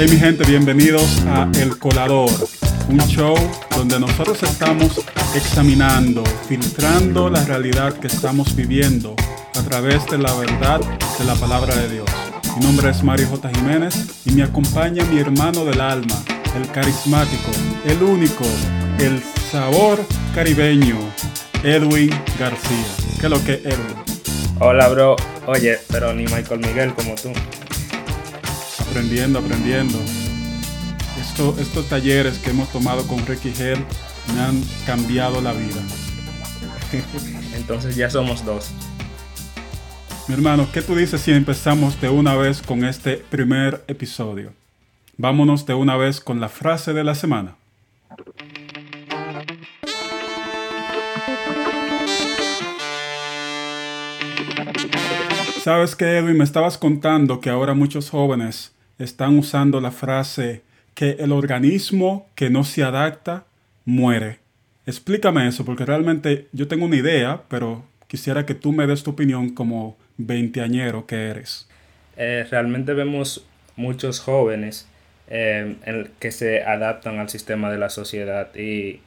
Hey 0.00 0.06
mi 0.08 0.16
gente, 0.16 0.44
bienvenidos 0.44 1.24
a 1.26 1.50
El 1.60 1.76
Colador, 1.76 2.30
un 2.88 3.00
show 3.08 3.34
donde 3.76 3.98
nosotros 3.98 4.40
estamos 4.44 5.04
examinando, 5.34 6.22
filtrando 6.48 7.28
la 7.28 7.44
realidad 7.44 7.94
que 7.94 8.06
estamos 8.06 8.54
viviendo 8.54 9.16
a 9.56 9.62
través 9.64 10.06
de 10.06 10.18
la 10.18 10.32
verdad 10.34 10.80
de 11.18 11.24
la 11.24 11.34
palabra 11.34 11.74
de 11.74 11.88
Dios. 11.94 12.08
Mi 12.56 12.64
nombre 12.64 12.90
es 12.90 13.02
Mario 13.02 13.26
J. 13.26 13.48
Jiménez 13.48 14.22
y 14.24 14.30
me 14.30 14.44
acompaña 14.44 15.02
mi 15.06 15.18
hermano 15.18 15.64
del 15.64 15.80
alma, 15.80 16.14
el 16.54 16.70
carismático, 16.70 17.50
el 17.84 18.00
único, 18.00 18.44
el 19.00 19.20
sabor 19.50 19.98
caribeño, 20.32 20.96
Edwin 21.64 22.10
García. 22.38 22.86
¿Qué 23.18 23.26
es 23.26 23.30
lo 23.30 23.44
que 23.44 23.54
Edwin? 23.54 23.96
Hola, 24.60 24.86
bro. 24.90 25.16
Oye, 25.46 25.78
pero 25.88 26.14
ni 26.14 26.22
Michael 26.22 26.60
Miguel 26.60 26.94
como 26.94 27.16
tú. 27.16 27.32
Aprendiendo, 28.90 29.38
aprendiendo. 29.38 29.98
Esto, 31.20 31.54
estos 31.60 31.88
talleres 31.88 32.38
que 32.38 32.50
hemos 32.50 32.70
tomado 32.70 33.06
con 33.06 33.24
Ricky 33.26 33.52
Hell 33.58 33.84
me 34.34 34.40
han 34.40 34.62
cambiado 34.86 35.40
la 35.40 35.52
vida. 35.52 35.82
Entonces 37.54 37.96
ya 37.96 38.08
somos 38.08 38.44
dos. 38.44 38.70
Mi 40.26 40.34
hermano, 40.34 40.68
¿qué 40.72 40.82
tú 40.82 40.94
dices 40.94 41.20
si 41.20 41.32
empezamos 41.32 42.00
de 42.00 42.08
una 42.08 42.34
vez 42.34 42.62
con 42.62 42.84
este 42.84 43.16
primer 43.16 43.84
episodio? 43.88 44.52
Vámonos 45.16 45.66
de 45.66 45.74
una 45.74 45.96
vez 45.96 46.20
con 46.20 46.40
la 46.40 46.48
frase 46.48 46.92
de 46.92 47.04
la 47.04 47.14
semana. 47.14 47.56
Sabes 55.62 55.94
que 55.94 56.16
Edwin, 56.16 56.38
me 56.38 56.44
estabas 56.44 56.78
contando 56.78 57.40
que 57.40 57.50
ahora 57.50 57.74
muchos 57.74 58.08
jóvenes 58.08 58.72
están 58.98 59.38
usando 59.38 59.80
la 59.80 59.90
frase 59.90 60.62
que 60.94 61.10
el 61.20 61.32
organismo 61.32 62.28
que 62.34 62.50
no 62.50 62.64
se 62.64 62.82
adapta 62.82 63.44
muere. 63.84 64.38
Explícame 64.86 65.46
eso, 65.46 65.64
porque 65.64 65.84
realmente 65.84 66.48
yo 66.52 66.66
tengo 66.66 66.86
una 66.86 66.96
idea, 66.96 67.42
pero 67.48 67.84
quisiera 68.06 68.46
que 68.46 68.54
tú 68.54 68.72
me 68.72 68.86
des 68.86 69.02
tu 69.02 69.10
opinión 69.10 69.50
como 69.50 69.96
veinteañero 70.16 71.06
que 71.06 71.28
eres. 71.28 71.68
Eh, 72.16 72.46
realmente 72.50 72.94
vemos 72.94 73.46
muchos 73.76 74.18
jóvenes 74.18 74.88
eh, 75.28 75.76
que 76.18 76.32
se 76.32 76.64
adaptan 76.64 77.18
al 77.18 77.28
sistema 77.28 77.70
de 77.70 77.78
la 77.78 77.90
sociedad 77.90 78.54
y 78.56 79.00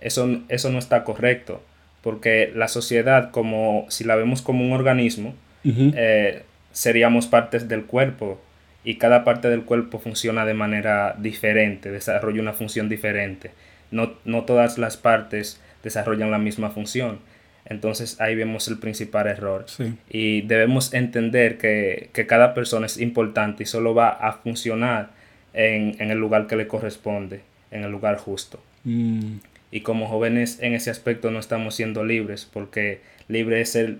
eso, 0.00 0.40
eso 0.48 0.70
no 0.70 0.78
está 0.78 1.04
correcto, 1.04 1.62
porque 2.02 2.50
la 2.54 2.68
sociedad, 2.68 3.30
como 3.30 3.86
si 3.90 4.04
la 4.04 4.16
vemos 4.16 4.42
como 4.42 4.64
un 4.64 4.72
organismo, 4.72 5.34
eh, 5.64 6.44
seríamos 6.72 7.26
partes 7.26 7.68
del 7.68 7.84
cuerpo 7.84 8.40
y 8.88 8.94
cada 8.94 9.22
parte 9.22 9.50
del 9.50 9.64
cuerpo 9.64 9.98
funciona 9.98 10.46
de 10.46 10.54
manera 10.54 11.14
diferente, 11.18 11.90
desarrolla 11.90 12.40
una 12.40 12.54
función 12.54 12.88
diferente. 12.88 13.50
No, 13.90 14.14
no 14.24 14.44
todas 14.44 14.78
las 14.78 14.96
partes 14.96 15.60
desarrollan 15.82 16.30
la 16.30 16.38
misma 16.38 16.70
función. 16.70 17.18
Entonces 17.66 18.18
ahí 18.18 18.34
vemos 18.34 18.66
el 18.66 18.78
principal 18.78 19.26
error. 19.26 19.66
Y 20.08 20.40
debemos 20.40 20.94
entender 20.94 21.58
que, 21.58 22.08
cada 22.26 22.54
persona 22.54 22.86
es 22.86 22.98
importante 22.98 23.64
y 23.64 23.66
solo 23.66 23.94
va 23.94 24.08
a 24.08 24.32
funcionar 24.32 25.10
en, 25.52 26.00
el 26.00 26.16
lugar 26.16 26.46
que 26.46 26.56
le 26.56 26.66
corresponde, 26.66 27.42
en 27.70 27.84
el 27.84 27.90
lugar 27.90 28.16
justo. 28.16 28.58
Mm. 28.84 29.34
Y 29.70 29.82
como 29.82 30.08
jóvenes 30.08 30.60
en 30.62 30.72
ese 30.72 30.88
aspecto 30.88 31.30
no 31.30 31.40
estamos 31.40 31.74
siendo 31.74 32.06
libres, 32.06 32.48
porque 32.50 33.02
libre 33.28 33.60
es 33.60 33.76
el 33.76 33.98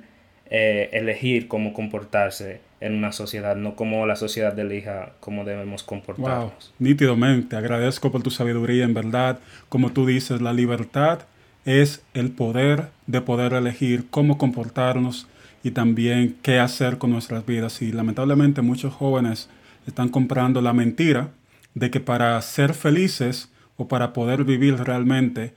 eh, 0.51 0.91
elegir 0.93 1.49
cómo 1.49 1.73
comportarse 1.73 2.61
en 2.81 2.95
una 2.95 3.13
sociedad, 3.13 3.57
no 3.57 3.75
como 3.75 4.07
la 4.07 4.17
sociedad 4.17 4.59
elija 4.59 5.13
cómo 5.21 5.45
debemos 5.45 5.83
comportarnos. 5.83 6.73
Nítidamente, 6.79 7.57
agradezco 7.57 8.13
por 8.13 8.23
tu 8.23 8.31
sabiduría, 8.31 8.85
en 8.85 8.95
verdad, 8.95 9.41
como 9.69 9.93
tú 9.93 10.07
dices, 10.07 10.41
la 10.41 10.53
libertad 10.53 11.21
es 11.65 12.03
el 12.15 12.31
poder 12.31 12.89
de 13.07 13.21
poder 13.21 13.53
elegir 13.53 14.07
cómo 14.11 14.39
comportarnos 14.39 15.27
y 15.63 15.73
también 15.73 16.37
qué 16.41 16.61
hacer 16.61 16.99
con 16.99 17.11
nuestras 17.11 17.45
vidas. 17.45 17.83
Y 17.83 17.93
lamentablemente 17.93 18.63
muchos 18.63 18.95
jóvenes 18.95 19.51
están 19.87 20.09
comprando 20.09 20.63
la 20.63 20.73
mentira 20.73 21.31
de 21.75 21.91
que 21.91 22.01
para 22.01 22.41
ser 22.43 22.75
felices 22.75 23.51
o 23.77 23.89
para 23.89 24.13
poder 24.13 24.45
vivir 24.45 24.77
realmente 24.77 25.53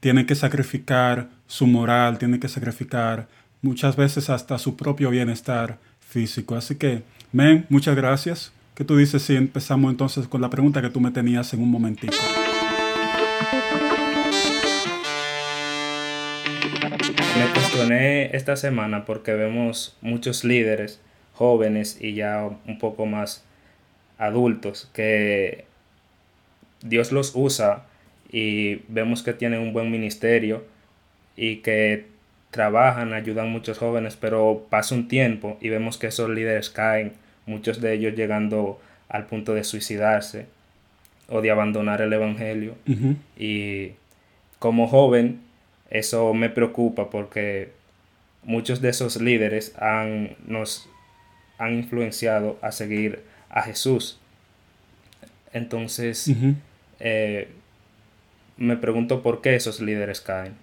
tienen 0.00 0.26
que 0.26 0.34
sacrificar 0.34 1.30
su 1.46 1.66
moral, 1.66 2.18
tienen 2.18 2.38
que 2.38 2.48
sacrificar 2.48 3.28
muchas 3.62 3.96
veces 3.96 4.30
hasta 4.30 4.58
su 4.58 4.76
propio 4.76 5.10
bienestar 5.10 5.78
físico. 6.00 6.54
Así 6.54 6.76
que, 6.76 7.02
men, 7.32 7.66
muchas 7.68 7.96
gracias. 7.96 8.52
¿Qué 8.74 8.84
tú 8.84 8.96
dices 8.96 9.22
si 9.22 9.36
empezamos 9.36 9.90
entonces 9.90 10.28
con 10.28 10.40
la 10.40 10.50
pregunta 10.50 10.82
que 10.82 10.90
tú 10.90 11.00
me 11.00 11.10
tenías 11.10 11.52
en 11.54 11.62
un 11.62 11.70
momentito? 11.70 12.16
Me 17.38 17.52
cuestioné 17.52 18.36
esta 18.36 18.56
semana 18.56 19.04
porque 19.04 19.32
vemos 19.32 19.96
muchos 20.00 20.44
líderes 20.44 21.00
jóvenes 21.32 21.98
y 22.00 22.14
ya 22.14 22.48
un 22.66 22.78
poco 22.78 23.06
más 23.06 23.44
adultos 24.18 24.90
que 24.92 25.66
Dios 26.82 27.12
los 27.12 27.32
usa 27.34 27.86
y 28.30 28.76
vemos 28.88 29.22
que 29.22 29.32
tienen 29.32 29.60
un 29.60 29.72
buen 29.72 29.90
ministerio 29.90 30.64
y 31.36 31.56
que 31.56 32.06
trabajan, 32.50 33.12
ayudan 33.12 33.46
a 33.46 33.50
muchos 33.50 33.78
jóvenes, 33.78 34.16
pero 34.16 34.66
pasa 34.70 34.94
un 34.94 35.08
tiempo 35.08 35.58
y 35.60 35.68
vemos 35.68 35.98
que 35.98 36.06
esos 36.06 36.30
líderes 36.30 36.70
caen, 36.70 37.12
muchos 37.46 37.80
de 37.80 37.94
ellos 37.94 38.14
llegando 38.14 38.80
al 39.08 39.26
punto 39.26 39.54
de 39.54 39.64
suicidarse 39.64 40.46
o 41.28 41.40
de 41.40 41.50
abandonar 41.50 42.00
el 42.00 42.12
Evangelio. 42.12 42.74
Y 43.36 43.92
como 44.58 44.88
joven, 44.88 45.40
eso 45.90 46.34
me 46.34 46.50
preocupa 46.50 47.10
porque 47.10 47.70
muchos 48.42 48.80
de 48.80 48.88
esos 48.90 49.20
líderes 49.20 49.74
han, 49.78 50.36
nos 50.46 50.88
han 51.58 51.74
influenciado 51.74 52.58
a 52.62 52.72
seguir 52.72 53.22
a 53.50 53.62
Jesús. 53.62 54.18
Entonces, 55.52 56.30
eh, 57.00 57.48
me 58.56 58.76
pregunto 58.76 59.22
por 59.22 59.40
qué 59.40 59.54
esos 59.54 59.80
líderes 59.80 60.20
caen. 60.20 60.54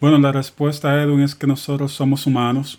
Bueno, 0.00 0.18
la 0.18 0.32
respuesta, 0.32 1.00
Edwin, 1.02 1.20
es 1.20 1.34
que 1.34 1.46
nosotros 1.46 1.92
somos 1.92 2.26
humanos, 2.26 2.78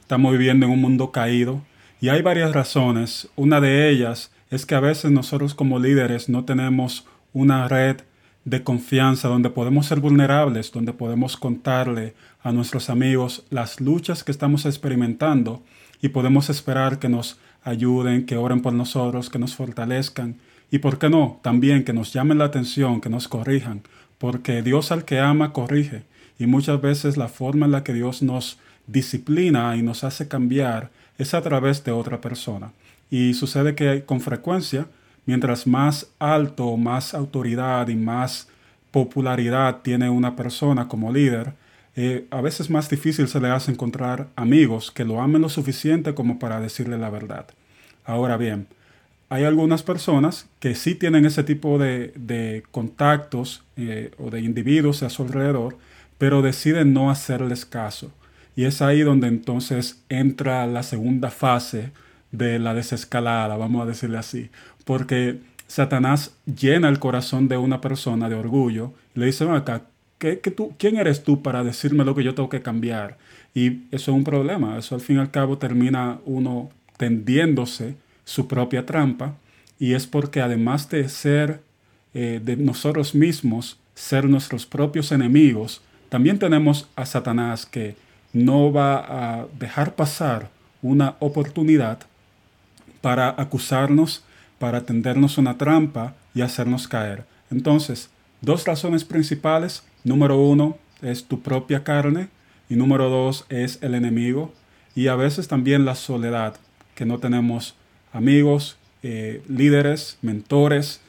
estamos 0.00 0.32
viviendo 0.32 0.66
en 0.66 0.72
un 0.72 0.80
mundo 0.80 1.12
caído 1.12 1.62
y 2.00 2.08
hay 2.08 2.20
varias 2.20 2.52
razones. 2.52 3.28
Una 3.36 3.60
de 3.60 3.88
ellas 3.88 4.32
es 4.50 4.66
que 4.66 4.74
a 4.74 4.80
veces 4.80 5.10
nosotros 5.10 5.54
como 5.54 5.78
líderes 5.78 6.28
no 6.28 6.44
tenemos 6.44 7.06
una 7.32 7.68
red 7.68 7.98
de 8.44 8.62
confianza 8.64 9.28
donde 9.28 9.50
podemos 9.50 9.86
ser 9.86 10.00
vulnerables, 10.00 10.72
donde 10.72 10.92
podemos 10.92 11.36
contarle 11.36 12.14
a 12.42 12.50
nuestros 12.50 12.90
amigos 12.90 13.44
las 13.50 13.80
luchas 13.80 14.24
que 14.24 14.32
estamos 14.32 14.66
experimentando 14.66 15.62
y 16.02 16.08
podemos 16.08 16.50
esperar 16.50 16.98
que 16.98 17.08
nos 17.08 17.38
ayuden, 17.62 18.26
que 18.26 18.36
oren 18.36 18.62
por 18.62 18.72
nosotros, 18.72 19.30
que 19.30 19.38
nos 19.38 19.54
fortalezcan 19.54 20.36
y, 20.70 20.78
¿por 20.78 20.98
qué 20.98 21.08
no?, 21.08 21.40
también 21.42 21.84
que 21.84 21.92
nos 21.92 22.12
llamen 22.12 22.38
la 22.38 22.46
atención, 22.46 23.00
que 23.00 23.08
nos 23.08 23.28
corrijan, 23.28 23.82
porque 24.18 24.62
Dios 24.62 24.92
al 24.92 25.04
que 25.04 25.20
ama 25.20 25.52
corrige 25.52 26.02
y 26.38 26.46
muchas 26.46 26.80
veces 26.80 27.16
la 27.16 27.28
forma 27.28 27.66
en 27.66 27.72
la 27.72 27.84
que 27.84 27.92
Dios 27.92 28.22
nos 28.22 28.58
disciplina 28.86 29.76
y 29.76 29.82
nos 29.82 30.04
hace 30.04 30.28
cambiar 30.28 30.90
es 31.18 31.34
a 31.34 31.42
través 31.42 31.84
de 31.84 31.92
otra 31.92 32.20
persona. 32.20 32.72
Y 33.10 33.34
sucede 33.34 33.74
que 33.74 34.04
con 34.04 34.20
frecuencia, 34.20 34.86
mientras 35.26 35.66
más 35.66 36.08
alto, 36.18 36.76
más 36.76 37.14
autoridad 37.14 37.88
y 37.88 37.96
más 37.96 38.48
popularidad 38.90 39.78
tiene 39.82 40.08
una 40.10 40.36
persona 40.36 40.88
como 40.88 41.12
líder, 41.12 41.54
eh, 41.96 42.26
a 42.30 42.40
veces 42.40 42.70
más 42.70 42.88
difícil 42.88 43.26
se 43.26 43.40
le 43.40 43.48
hace 43.48 43.72
encontrar 43.72 44.28
amigos 44.36 44.92
que 44.92 45.04
lo 45.04 45.20
amen 45.20 45.42
lo 45.42 45.48
suficiente 45.48 46.14
como 46.14 46.38
para 46.38 46.60
decirle 46.60 46.96
la 46.96 47.10
verdad. 47.10 47.46
Ahora 48.04 48.36
bien, 48.36 48.68
hay 49.28 49.44
algunas 49.44 49.82
personas 49.82 50.46
que 50.60 50.74
sí 50.74 50.94
tienen 50.94 51.26
ese 51.26 51.42
tipo 51.42 51.78
de, 51.78 52.62
contactos 52.70 53.64
eh, 53.76 54.12
o 54.18 54.30
de 54.30 54.40
individuos 54.40 55.02
a 55.02 55.10
su 55.10 55.22
alrededor 55.22 55.76
pero 56.18 56.42
deciden 56.42 56.92
no 56.92 57.10
hacerles 57.10 57.64
caso. 57.64 58.12
Y 58.56 58.64
es 58.64 58.82
ahí 58.82 59.00
donde 59.00 59.28
entonces 59.28 60.02
entra 60.08 60.66
la 60.66 60.82
segunda 60.82 61.30
fase 61.30 61.92
de 62.32 62.58
la 62.58 62.74
desescalada, 62.74 63.56
vamos 63.56 63.82
a 63.82 63.86
decirle 63.86 64.18
así, 64.18 64.50
porque 64.84 65.38
Satanás 65.66 66.34
llena 66.44 66.88
el 66.88 66.98
corazón 66.98 67.48
de 67.48 67.56
una 67.56 67.80
persona 67.80 68.28
de 68.28 68.34
orgullo 68.34 68.92
y 69.14 69.20
le 69.20 69.26
dice, 69.26 69.48
acá, 69.48 69.82
¿qué, 70.18 70.36
tú, 70.36 70.74
¿quién 70.78 70.96
eres 70.96 71.22
tú 71.22 71.42
para 71.42 71.62
decirme 71.62 72.04
lo 72.04 72.14
que 72.14 72.24
yo 72.24 72.34
tengo 72.34 72.48
que 72.48 72.62
cambiar? 72.62 73.16
Y 73.54 73.84
eso 73.90 74.10
es 74.10 74.16
un 74.16 74.24
problema, 74.24 74.76
eso 74.78 74.94
al 74.94 75.00
fin 75.00 75.16
y 75.16 75.20
al 75.20 75.30
cabo 75.30 75.58
termina 75.58 76.18
uno 76.24 76.70
tendiéndose 76.96 77.94
su 78.24 78.48
propia 78.48 78.84
trampa 78.84 79.36
y 79.78 79.94
es 79.94 80.06
porque 80.06 80.40
además 80.40 80.90
de 80.90 81.08
ser 81.08 81.60
eh, 82.14 82.40
de 82.42 82.56
nosotros 82.56 83.14
mismos, 83.14 83.78
ser 83.94 84.28
nuestros 84.28 84.66
propios 84.66 85.12
enemigos, 85.12 85.82
también 86.08 86.38
tenemos 86.38 86.88
a 86.96 87.06
Satanás 87.06 87.66
que 87.66 87.96
no 88.32 88.72
va 88.72 89.40
a 89.40 89.46
dejar 89.58 89.94
pasar 89.94 90.50
una 90.82 91.16
oportunidad 91.20 91.98
para 93.00 93.28
acusarnos 93.28 94.24
para 94.58 94.82
tendernos 94.82 95.38
una 95.38 95.56
trampa 95.56 96.14
y 96.34 96.42
hacernos 96.42 96.88
caer. 96.88 97.24
Entonces, 97.50 98.10
dos 98.40 98.64
razones 98.66 99.04
principales. 99.04 99.84
Número 100.04 100.36
uno 100.36 100.76
es 101.02 101.24
tu 101.24 101.40
propia 101.40 101.84
carne 101.84 102.28
y 102.68 102.76
número 102.76 103.08
dos 103.08 103.46
es 103.48 103.78
el 103.82 103.94
enemigo 103.94 104.52
y 104.94 105.08
a 105.08 105.16
veces 105.16 105.48
también 105.48 105.84
la 105.84 105.94
soledad, 105.94 106.56
que 106.94 107.04
no 107.04 107.18
tenemos 107.18 107.76
amigos, 108.12 108.76
eh, 109.02 109.42
líderes, 109.48 110.18
mentores 110.22 111.00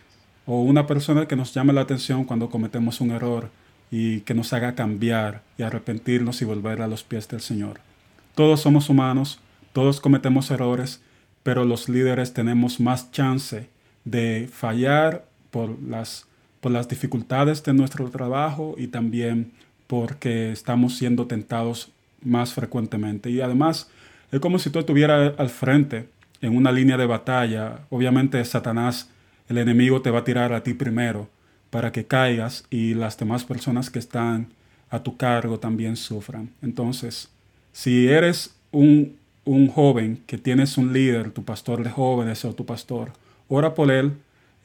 o 0.46 0.62
una 0.62 0.86
persona 0.86 1.28
que 1.28 1.36
nos 1.36 1.54
llame 1.54 1.74
la 1.74 1.82
atención 1.82 2.24
cuando 2.24 2.50
cometemos 2.50 3.02
un 3.02 3.12
error 3.12 3.50
y 3.92 4.22
que 4.22 4.34
nos 4.34 4.54
haga 4.54 4.76
cambiar 4.76 5.42
y 5.58 5.64
arrepentirnos 5.64 6.42
y 6.42 6.46
volver 6.46 6.82
a 6.82 6.88
los 6.88 7.04
pies 7.04 7.28
del 7.28 7.42
Señor. 7.42 7.80
Todos 8.36 8.62
somos 8.62 8.90
humanos, 8.90 9.40
todos 9.74 10.00
cometemos 10.00 10.52
errores, 10.52 11.02
pero 11.44 11.66
los 11.66 11.90
líderes 11.90 12.34
tenemos 12.34 12.80
más 12.80 13.12
chance 13.12 13.68
de 14.06 14.50
fallar 14.52 15.26
por 15.52 15.82
las, 15.82 16.26
por 16.62 16.72
las 16.72 16.88
dificultades 16.88 17.64
de 17.64 17.74
nuestro 17.74 18.10
trabajo 18.10 18.76
y 18.78 18.88
también 18.88 19.52
porque 19.88 20.52
estamos 20.52 20.98
siendo 20.98 21.26
tentados 21.26 21.92
más 22.24 22.54
frecuentemente. 22.54 23.32
Y 23.32 23.42
además, 23.42 23.90
es 24.32 24.40
como 24.40 24.60
si 24.60 24.70
tú 24.70 24.80
estuvieras 24.80 25.34
al 25.40 25.50
frente 25.50 26.08
en 26.42 26.56
una 26.56 26.72
línea 26.72 26.98
de 26.98 27.08
batalla. 27.08 27.80
Obviamente 27.90 28.44
Satanás, 28.46 29.10
el 29.48 29.58
enemigo, 29.58 30.02
te 30.02 30.12
va 30.12 30.20
a 30.20 30.24
tirar 30.24 30.54
a 30.54 30.64
ti 30.64 30.76
primero 30.76 31.28
para 31.70 31.92
que 31.92 32.06
caigas 32.06 32.66
y 32.70 32.94
las 32.94 33.18
demás 33.18 33.44
personas 33.44 33.90
que 33.90 34.00
están 34.00 34.48
a 34.90 35.04
tu 35.04 35.18
cargo 35.18 35.60
también 35.60 35.96
sufran. 35.96 36.50
Entonces, 36.62 37.30
si 37.72 38.08
eres 38.08 38.56
un, 38.72 39.18
un 39.46 39.68
joven 39.68 40.22
que 40.26 40.38
tienes 40.38 40.78
un 40.78 40.94
líder, 40.94 41.32
tu 41.32 41.44
pastor 41.44 41.84
de 41.84 41.90
jóvenes 41.90 42.44
o 42.46 42.54
tu 42.54 42.66
pastor, 42.66 43.12
ora 43.48 43.76
por 43.76 43.92
él, 43.92 44.14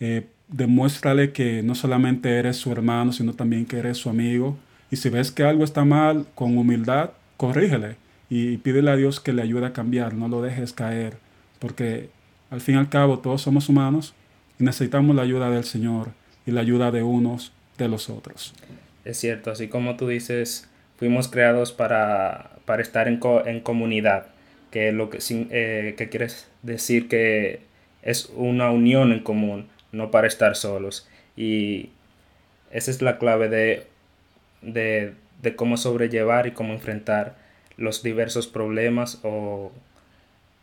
eh, 0.01 0.27
demuéstrale 0.49 1.33
que 1.33 1.63
no 1.63 1.75
solamente 1.75 2.39
eres 2.39 2.57
su 2.57 2.73
hermano, 2.73 3.13
sino 3.13 3.35
también 3.35 3.67
que 3.67 3.79
eres 3.79 3.99
su 3.99 4.09
amigo. 4.09 4.57
Y 4.91 4.97
si 4.97 5.09
ves 5.09 5.31
que 5.31 5.45
algo 5.45 5.65
está 5.65 5.85
mal, 5.85 6.27
con 6.35 6.57
humildad, 6.57 7.11
corrígele 7.37 7.97
y 8.31 8.57
pídele 8.59 8.91
a 8.91 8.97
Dios 8.97 9.21
que 9.21 9.33
le 9.33 9.43
ayude 9.43 9.67
a 9.67 9.73
cambiar, 9.73 10.15
no 10.15 10.29
lo 10.29 10.41
dejes 10.41 10.73
caer, 10.73 11.19
porque 11.59 12.09
al 12.51 12.61
fin 12.61 12.77
y 12.77 12.79
al 12.79 12.89
cabo 12.89 13.19
todos 13.19 13.43
somos 13.43 13.69
humanos 13.69 14.15
y 14.59 14.65
necesitamos 14.65 15.15
la 15.17 15.23
ayuda 15.23 15.51
del 15.51 15.65
Señor 15.65 16.11
y 16.47 16.51
la 16.51 16.61
ayuda 16.61 16.91
de 16.91 17.03
unos 17.03 17.53
de 17.79 17.89
los 17.89 18.11
otros. 18.11 18.55
Es 19.05 19.19
cierto, 19.19 19.51
así 19.51 19.69
como 19.69 19.97
tú 19.97 20.09
dices, 20.09 20.69
fuimos 20.97 21.29
creados 21.29 21.73
para, 21.73 22.51
para 22.65 22.83
estar 22.83 23.09
en, 23.09 23.21
en 23.47 23.61
comunidad, 23.61 24.27
que 24.71 24.93
lo 24.93 25.11
que, 25.11 25.19
eh, 25.31 25.95
que 25.97 26.09
quiere 26.09 26.29
decir 26.63 27.09
que 27.09 27.61
es 28.03 28.31
una 28.35 28.71
unión 28.71 29.13
en 29.13 29.21
común, 29.21 29.69
no 29.93 30.11
para 30.11 30.27
estar 30.27 30.57
solos. 30.57 31.09
Y 31.37 31.91
esa 32.71 32.91
es 32.91 33.03
la 33.03 33.19
clave 33.19 33.49
de, 33.49 33.87
de, 34.63 35.15
de 35.43 35.57
cómo 35.57 35.77
sobrellevar 35.77 36.47
y 36.47 36.53
cómo 36.53 36.73
enfrentar 36.73 37.37
los 37.77 38.03
diversos 38.03 38.47
problemas 38.47 39.21
o 39.23 39.73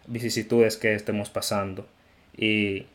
vicisitudes 0.08 0.78
que 0.78 0.94
estemos 0.94 1.30
pasando. 1.30 1.88
Y 2.36 2.86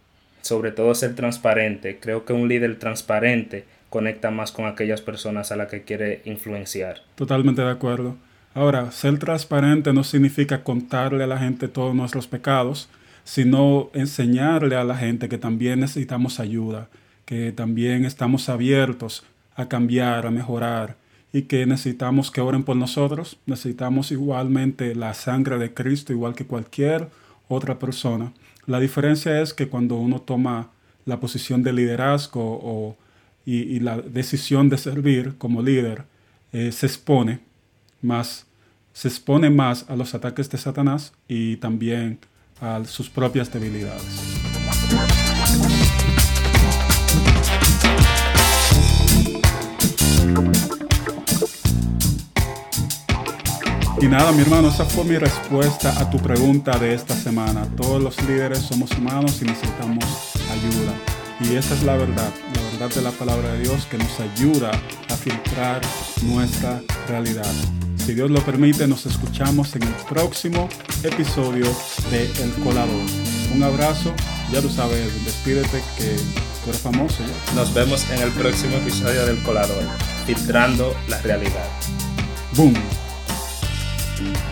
sobre 0.46 0.72
todo 0.72 0.94
ser 0.94 1.14
transparente. 1.14 1.98
Creo 2.00 2.24
que 2.24 2.32
un 2.32 2.48
líder 2.48 2.78
transparente 2.78 3.64
conecta 3.90 4.30
más 4.30 4.52
con 4.52 4.66
aquellas 4.66 5.00
personas 5.00 5.52
a 5.52 5.56
las 5.56 5.68
que 5.68 5.82
quiere 5.82 6.22
influenciar. 6.24 7.02
Totalmente 7.14 7.62
de 7.62 7.70
acuerdo. 7.70 8.16
Ahora, 8.54 8.90
ser 8.90 9.18
transparente 9.18 9.92
no 9.92 10.02
significa 10.02 10.64
contarle 10.64 11.24
a 11.24 11.26
la 11.26 11.38
gente 11.38 11.68
todos 11.68 11.94
nuestros 11.94 12.26
pecados, 12.26 12.88
sino 13.24 13.90
enseñarle 13.92 14.76
a 14.76 14.84
la 14.84 14.96
gente 14.96 15.28
que 15.28 15.36
también 15.36 15.80
necesitamos 15.80 16.40
ayuda, 16.40 16.88
que 17.26 17.52
también 17.52 18.04
estamos 18.04 18.48
abiertos 18.48 19.24
a 19.56 19.68
cambiar, 19.68 20.26
a 20.26 20.30
mejorar 20.30 20.96
y 21.32 21.42
que 21.42 21.66
necesitamos 21.66 22.30
que 22.30 22.40
oren 22.40 22.62
por 22.62 22.76
nosotros. 22.76 23.38
Necesitamos 23.46 24.10
igualmente 24.12 24.94
la 24.94 25.12
sangre 25.12 25.58
de 25.58 25.74
Cristo, 25.74 26.12
igual 26.12 26.34
que 26.34 26.46
cualquier 26.46 27.08
otra 27.48 27.78
persona. 27.78 28.32
La 28.66 28.80
diferencia 28.80 29.40
es 29.40 29.54
que 29.54 29.68
cuando 29.68 29.96
uno 29.96 30.20
toma 30.20 30.70
la 31.04 31.20
posición 31.20 31.62
de 31.62 31.72
liderazgo 31.72 32.60
o, 32.62 32.96
y, 33.44 33.78
la 33.80 33.98
decisión 33.98 34.68
de 34.68 34.76
servir 34.76 35.36
como 35.38 35.62
líder, 35.62 36.04
eh, 36.52 36.72
se 36.72 36.86
expone 36.86 37.40
más, 38.02 38.46
se 38.92 39.08
expone 39.08 39.50
más 39.50 39.88
a 39.88 39.94
los 39.94 40.14
ataques 40.14 40.50
de 40.50 40.58
Satanás 40.58 41.12
y 41.28 41.56
también 41.58 42.18
a 42.60 42.84
sus 42.84 43.08
propias 43.08 43.52
debilidades. 43.52 44.02
Y 53.98 54.08
nada, 54.08 54.30
mi 54.32 54.42
hermano, 54.42 54.68
esa 54.68 54.84
fue 54.84 55.04
mi 55.04 55.16
respuesta 55.16 55.98
a 55.98 56.10
tu 56.10 56.18
pregunta 56.18 56.78
de 56.78 56.92
esta 56.92 57.14
semana. 57.16 57.66
Todos 57.76 58.02
los 58.02 58.22
líderes 58.24 58.58
somos 58.58 58.90
humanos 58.90 59.40
y 59.40 59.46
necesitamos 59.46 60.04
ayuda. 60.50 60.92
Y 61.40 61.56
esa 61.56 61.74
es 61.74 61.82
la 61.82 61.96
verdad, 61.96 62.30
la 62.54 62.62
verdad 62.72 62.94
de 62.94 63.00
la 63.00 63.10
palabra 63.12 63.52
de 63.54 63.60
Dios 63.60 63.86
que 63.90 63.96
nos 63.96 64.20
ayuda 64.20 64.70
a 65.08 65.16
filtrar 65.16 65.80
nuestra 66.24 66.82
realidad. 67.08 67.50
Si 67.96 68.12
Dios 68.12 68.30
lo 68.30 68.40
permite, 68.40 68.86
nos 68.86 69.06
escuchamos 69.06 69.74
en 69.76 69.84
el 69.84 69.94
próximo 70.08 70.68
episodio 71.02 71.66
de 72.10 72.24
El 72.42 72.52
Colador. 72.62 73.02
Un 73.54 73.62
abrazo, 73.62 74.12
ya 74.52 74.60
tú 74.60 74.68
sabes, 74.68 75.24
despídete 75.24 75.82
que 75.96 76.16
tú 76.62 76.70
eres 76.70 76.82
famoso 76.82 77.16
ya. 77.20 77.54
Nos 77.54 77.72
vemos 77.72 78.04
en 78.10 78.20
el 78.20 78.30
próximo 78.32 78.76
episodio 78.76 79.24
del 79.24 79.42
Colador, 79.42 79.82
filtrando 80.26 80.94
la 81.08 81.20
realidad. 81.22 81.66
Boom. 82.54 82.74
Bye. 84.18 84.45